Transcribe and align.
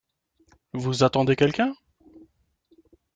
Vous 0.73 1.03
attendez 1.03 1.35
quelqu’un? 1.35 1.75